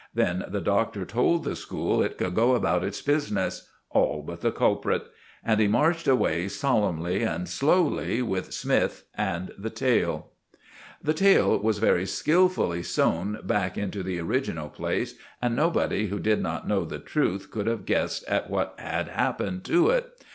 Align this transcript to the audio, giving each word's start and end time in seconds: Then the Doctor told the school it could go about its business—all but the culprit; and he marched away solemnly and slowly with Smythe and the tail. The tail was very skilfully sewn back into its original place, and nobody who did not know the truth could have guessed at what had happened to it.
Then 0.15 0.45
the 0.47 0.61
Doctor 0.61 1.05
told 1.05 1.43
the 1.43 1.55
school 1.55 2.01
it 2.01 2.17
could 2.17 2.33
go 2.33 2.55
about 2.55 2.83
its 2.83 3.03
business—all 3.03 4.23
but 4.23 4.41
the 4.41 4.51
culprit; 4.51 5.05
and 5.43 5.59
he 5.59 5.67
marched 5.67 6.07
away 6.07 6.47
solemnly 6.47 7.21
and 7.21 7.47
slowly 7.47 8.19
with 8.23 8.51
Smythe 8.51 8.95
and 9.13 9.51
the 9.59 9.69
tail. 9.69 10.31
The 11.03 11.13
tail 11.13 11.55
was 11.59 11.77
very 11.77 12.07
skilfully 12.07 12.81
sewn 12.81 13.41
back 13.43 13.77
into 13.77 13.99
its 13.99 14.19
original 14.21 14.69
place, 14.69 15.13
and 15.39 15.55
nobody 15.55 16.07
who 16.07 16.17
did 16.17 16.41
not 16.41 16.67
know 16.67 16.83
the 16.83 16.97
truth 16.97 17.51
could 17.51 17.67
have 17.67 17.85
guessed 17.85 18.23
at 18.25 18.49
what 18.49 18.73
had 18.79 19.07
happened 19.09 19.63
to 19.65 19.91
it. 19.91 20.19